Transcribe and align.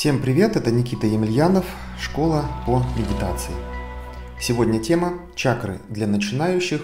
Всем 0.00 0.22
привет, 0.22 0.56
это 0.56 0.70
Никита 0.70 1.06
Емельянов, 1.06 1.66
школа 2.00 2.46
по 2.64 2.82
медитации. 2.96 3.52
Сегодня 4.40 4.80
тема 4.80 5.18
«Чакры 5.34 5.78
для 5.90 6.06
начинающих. 6.06 6.80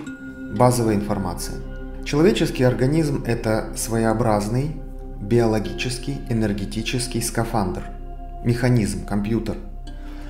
Базовая 0.55 0.97
информация». 0.97 1.57
Человеческий 2.05 2.63
организм– 2.63 3.25
это 3.27 3.73
своеобразный 3.75 4.77
биологический 5.19 6.19
энергетический 6.29 7.23
скафандр, 7.23 7.85
механизм, 8.45 9.07
компьютер. 9.07 9.57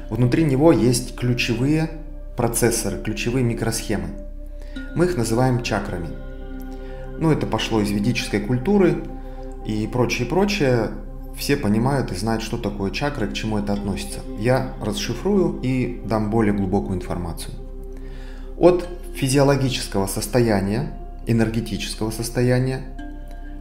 Внутри 0.09 0.45
него 0.45 0.71
есть 0.71 1.17
ключевые 1.17 1.91
процессоры, 2.37 3.03
ключевые 3.03 3.43
микросхемы. 3.43 4.11
Мы 4.95 5.07
их 5.07 5.17
называем 5.17 5.65
чакрами. 5.65 6.11
Ну, 7.19 7.33
это 7.33 7.49
пошло 7.49 7.81
из 7.81 7.91
ведической 7.91 8.39
культуры 8.39 9.03
и 9.67 9.89
прочее, 9.89 10.29
прочее. 10.29 10.91
Все 11.37 11.57
понимают 11.57 12.13
и 12.13 12.17
знают, 12.17 12.43
что 12.43 12.57
такое 12.57 12.91
чакры, 12.91 13.29
к 13.29 13.35
чему 13.35 13.59
это 13.59 13.75
относится. 13.75 14.21
Я 14.39 14.73
расшифрую 14.81 15.61
и 15.63 16.01
дам 16.05 16.31
более 16.31 16.55
глубокую 16.55 16.97
информацию. 16.97 17.55
От 18.57 18.89
физиологического 19.15 20.07
состояния, 20.07 20.99
энергетического 21.27 22.11
состояния 22.11 22.83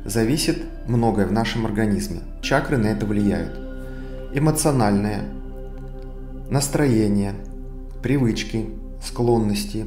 зависит 0.06 0.64
многое 0.88 1.26
в 1.26 1.34
нашем 1.34 1.66
организме. 1.66 2.22
Чакры 2.42 2.78
на 2.78 2.88
это 2.88 3.06
влияют. 3.06 3.60
Эмоциональное, 4.34 5.24
настроение, 6.50 7.34
привычки, 8.02 8.70
склонности, 9.04 9.86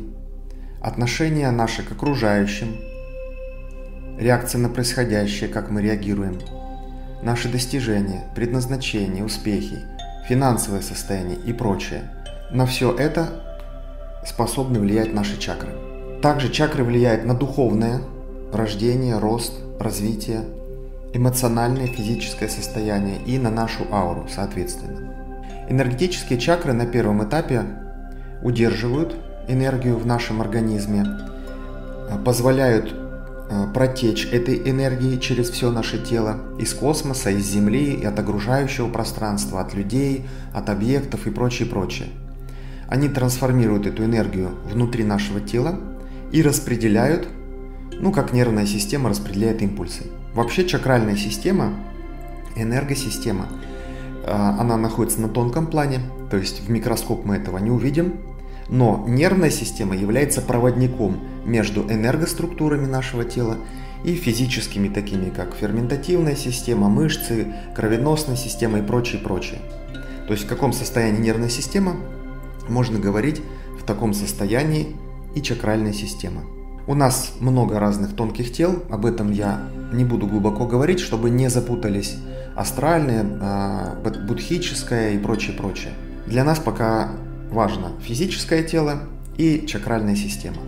отношения 0.80 1.50
наши 1.50 1.82
к 1.82 1.92
окружающим, 1.92 2.76
реакция 4.18 4.60
на 4.60 4.68
происходящее, 4.68 5.48
как 5.48 5.70
мы 5.70 5.82
реагируем, 5.82 6.38
наши 7.22 7.48
достижения, 7.48 8.24
предназначение, 8.34 9.24
успехи, 9.24 9.78
финансовое 10.28 10.82
состояние 10.82 11.38
и 11.44 11.52
прочее. 11.52 12.02
На 12.50 12.66
все 12.66 12.94
это 12.94 13.28
способны 14.26 14.80
влиять 14.80 15.12
наши 15.12 15.38
чакры. 15.38 15.70
Также 16.22 16.50
чакры 16.50 16.84
влияют 16.84 17.24
на 17.24 17.34
духовное, 17.34 18.00
рождение, 18.52 19.18
рост, 19.18 19.54
развитие, 19.78 20.44
эмоциональное, 21.12 21.86
физическое 21.86 22.48
состояние 22.48 23.18
и 23.24 23.38
на 23.38 23.50
нашу 23.50 23.84
ауру, 23.90 24.26
соответственно. 24.28 25.14
Энергетические 25.68 26.38
чакры 26.38 26.72
на 26.72 26.86
первом 26.86 27.26
этапе 27.26 27.62
удерживают 28.42 29.16
энергию 29.48 29.96
в 29.96 30.06
нашем 30.06 30.40
организме, 30.40 31.04
позволяют 32.24 32.92
Э, 32.92 33.07
протечь 33.72 34.26
этой 34.30 34.70
энергии 34.70 35.16
через 35.16 35.50
все 35.50 35.70
наше 35.70 35.98
тело, 35.98 36.38
из 36.58 36.74
космоса, 36.74 37.30
из 37.30 37.46
Земли, 37.46 37.94
и 37.94 38.04
от 38.04 38.18
окружающего 38.18 38.88
пространства, 38.88 39.60
от 39.60 39.74
людей, 39.74 40.26
от 40.52 40.68
объектов 40.68 41.26
и 41.26 41.30
прочее, 41.30 41.68
прочее. 41.68 42.08
Они 42.88 43.08
трансформируют 43.08 43.86
эту 43.86 44.04
энергию 44.04 44.50
внутри 44.70 45.04
нашего 45.04 45.40
тела 45.40 45.78
и 46.32 46.42
распределяют, 46.42 47.28
ну 47.92 48.12
как 48.12 48.32
нервная 48.32 48.66
система 48.66 49.10
распределяет 49.10 49.62
импульсы. 49.62 50.04
Вообще 50.34 50.66
чакральная 50.66 51.16
система, 51.16 51.74
энергосистема, 52.56 53.46
э, 54.24 54.30
она 54.30 54.76
находится 54.76 55.20
на 55.20 55.28
тонком 55.28 55.66
плане, 55.66 56.00
то 56.30 56.36
есть 56.36 56.60
в 56.60 56.70
микроскоп 56.70 57.24
мы 57.24 57.36
этого 57.36 57.58
не 57.58 57.70
увидим, 57.70 58.14
но 58.68 59.04
нервная 59.06 59.50
система 59.50 59.96
является 59.96 60.42
проводником 60.42 61.20
между 61.44 61.82
энергоструктурами 61.82 62.86
нашего 62.86 63.24
тела 63.24 63.56
и 64.04 64.14
физическими, 64.14 64.88
такими 64.88 65.30
как 65.30 65.54
ферментативная 65.54 66.36
система, 66.36 66.88
мышцы, 66.88 67.52
кровеносная 67.74 68.36
система 68.36 68.78
и 68.78 68.82
прочее, 68.82 69.20
прочее. 69.20 69.60
То 70.26 70.32
есть 70.32 70.44
в 70.44 70.48
каком 70.48 70.72
состоянии 70.72 71.20
нервная 71.20 71.48
система, 71.48 71.96
можно 72.68 72.98
говорить 72.98 73.40
в 73.80 73.84
таком 73.84 74.12
состоянии 74.12 74.96
и 75.34 75.40
чакральная 75.40 75.92
система. 75.92 76.42
У 76.86 76.94
нас 76.94 77.32
много 77.40 77.78
разных 77.78 78.14
тонких 78.14 78.52
тел, 78.52 78.82
об 78.90 79.06
этом 79.06 79.30
я 79.30 79.62
не 79.92 80.04
буду 80.04 80.26
глубоко 80.26 80.66
говорить, 80.66 81.00
чтобы 81.00 81.30
не 81.30 81.48
запутались 81.48 82.16
астральное, 82.56 83.26
а, 83.40 83.98
будхическое 84.26 85.12
и 85.12 85.18
прочее, 85.18 85.56
прочее. 85.56 85.92
Для 86.26 86.44
нас 86.44 86.58
пока 86.58 87.10
важно 87.50 87.92
физическое 88.00 88.62
тело 88.62 89.00
и 89.36 89.64
чакральная 89.66 90.16
система. 90.16 90.58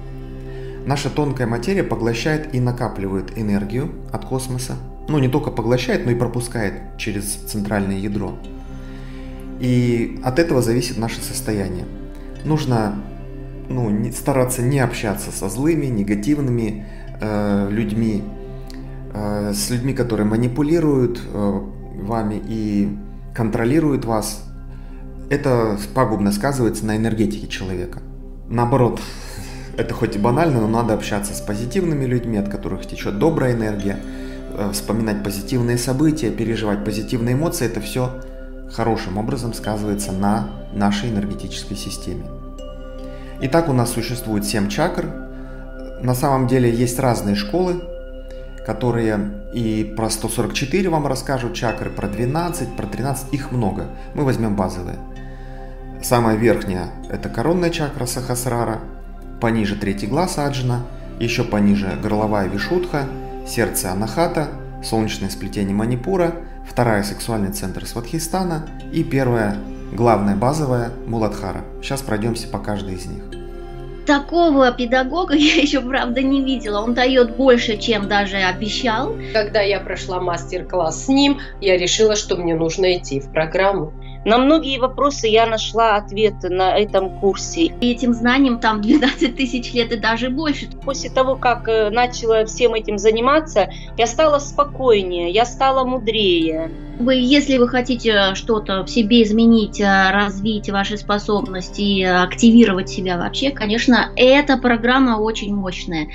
Наша 0.86 1.10
тонкая 1.10 1.46
материя 1.46 1.84
поглощает 1.84 2.54
и 2.54 2.60
накапливает 2.60 3.36
энергию 3.36 3.92
от 4.12 4.24
космоса. 4.24 4.76
Ну, 5.08 5.18
не 5.18 5.28
только 5.28 5.50
поглощает, 5.50 6.06
но 6.06 6.12
и 6.12 6.14
пропускает 6.14 6.96
через 6.96 7.24
центральное 7.24 7.98
ядро. 7.98 8.38
И 9.60 10.18
от 10.24 10.38
этого 10.38 10.62
зависит 10.62 10.96
наше 10.96 11.20
состояние. 11.20 11.84
Нужно 12.44 12.94
ну, 13.68 13.90
не, 13.90 14.10
стараться 14.10 14.62
не 14.62 14.80
общаться 14.80 15.30
со 15.30 15.48
злыми, 15.48 15.86
негативными 15.86 16.86
э, 17.20 17.68
людьми, 17.70 18.24
э, 19.12 19.52
с 19.52 19.68
людьми, 19.70 19.92
которые 19.92 20.26
манипулируют 20.26 21.20
э, 21.22 21.60
вами 22.02 22.42
и 22.48 22.96
контролируют 23.34 24.04
вас, 24.06 24.49
это 25.30 25.78
пагубно 25.94 26.32
сказывается 26.32 26.84
на 26.84 26.96
энергетике 26.96 27.46
человека. 27.46 28.00
Наоборот, 28.48 29.00
это 29.76 29.94
хоть 29.94 30.16
и 30.16 30.18
банально, 30.18 30.60
но 30.60 30.66
надо 30.66 30.92
общаться 30.92 31.32
с 31.34 31.40
позитивными 31.40 32.04
людьми, 32.04 32.36
от 32.36 32.48
которых 32.48 32.84
течет 32.84 33.18
добрая 33.18 33.54
энергия, 33.54 33.96
э, 34.58 34.70
вспоминать 34.72 35.22
позитивные 35.22 35.78
события, 35.78 36.30
переживать 36.30 36.84
позитивные 36.84 37.36
эмоции. 37.36 37.66
Это 37.66 37.80
все 37.80 38.20
хорошим 38.72 39.18
образом 39.18 39.54
сказывается 39.54 40.10
на 40.10 40.48
нашей 40.72 41.10
энергетической 41.10 41.76
системе. 41.76 42.24
Итак, 43.42 43.68
у 43.68 43.72
нас 43.72 43.92
существует 43.92 44.44
7 44.44 44.68
чакр. 44.68 45.06
На 46.02 46.14
самом 46.14 46.48
деле 46.48 46.68
есть 46.68 46.98
разные 46.98 47.36
школы, 47.36 47.80
которые 48.66 49.44
и 49.54 49.94
про 49.96 50.10
144 50.10 50.88
вам 50.88 51.06
расскажут 51.06 51.54
чакры, 51.54 51.90
про 51.90 52.08
12, 52.08 52.76
про 52.76 52.86
13, 52.86 53.32
их 53.32 53.52
много. 53.52 53.86
Мы 54.14 54.24
возьмем 54.24 54.56
базовые. 54.56 54.96
Самая 56.02 56.36
верхняя– 56.36 56.88
это 57.10 57.28
коронная 57.28 57.68
чакра 57.68 58.06
Сахасрара, 58.06 58.80
пониже 59.38 59.76
третий 59.76 60.06
глаз 60.06 60.38
Аджина, 60.38 60.86
еще 61.18 61.44
пониже 61.44 61.98
горловая 62.02 62.48
Вишудха, 62.48 63.06
сердце 63.46 63.92
Анахата, 63.92 64.48
солнечное 64.82 65.28
сплетение 65.28 65.74
Манипура, 65.74 66.36
вторая 66.66 67.02
сексуальный 67.02 67.52
центр 67.52 67.84
Сватхистана 67.84 68.66
и 68.92 69.04
первая, 69.04 69.58
главная 69.92 70.36
базовая 70.36 70.90
Муладхара. 71.06 71.64
Сейчас 71.82 72.00
пройдемся 72.00 72.48
по 72.48 72.58
каждой 72.58 72.94
из 72.94 73.04
них. 73.04 73.24
Такого 74.06 74.72
педагога 74.72 75.34
я 75.36 75.60
еще, 75.60 75.82
правда, 75.82 76.22
не 76.22 76.42
видела. 76.42 76.80
Он 76.80 76.94
дает 76.94 77.36
больше, 77.36 77.76
чем 77.76 78.08
даже 78.08 78.38
обещал. 78.38 79.14
Когда 79.34 79.60
я 79.60 79.80
прошла 79.80 80.18
мастер-класс 80.18 81.04
с 81.04 81.08
ним, 81.08 81.40
я 81.60 81.76
решила, 81.76 82.16
что 82.16 82.36
мне 82.36 82.54
нужно 82.54 82.96
идти 82.96 83.20
в 83.20 83.30
программу. 83.30 83.92
На 84.24 84.36
многие 84.36 84.78
вопросы 84.78 85.28
я 85.28 85.46
нашла 85.46 85.96
ответы 85.96 86.50
на 86.50 86.76
этом 86.76 87.18
курсе. 87.20 87.62
И 87.80 87.92
этим 87.92 88.12
знанием 88.12 88.60
там 88.60 88.82
12 88.82 89.34
тысяч 89.34 89.72
лет 89.72 89.92
и 89.92 89.96
даже 89.96 90.28
больше. 90.28 90.68
После 90.84 91.08
того, 91.08 91.36
как 91.36 91.68
э, 91.68 91.88
начала 91.90 92.44
всем 92.44 92.74
этим 92.74 92.98
заниматься, 92.98 93.70
я 93.96 94.06
стала 94.06 94.38
спокойнее, 94.38 95.30
я 95.30 95.46
стала 95.46 95.84
мудрее. 95.84 96.70
Вы, 96.98 97.14
если 97.14 97.56
вы 97.56 97.66
хотите 97.66 98.34
что-то 98.34 98.84
в 98.84 98.90
себе 98.90 99.22
изменить, 99.22 99.80
э, 99.80 100.10
развить 100.10 100.68
ваши 100.68 100.98
способности, 100.98 102.02
активировать 102.02 102.90
себя 102.90 103.16
вообще, 103.16 103.50
конечно, 103.50 104.12
эта 104.16 104.58
программа 104.58 105.18
очень 105.18 105.54
мощная. 105.54 106.08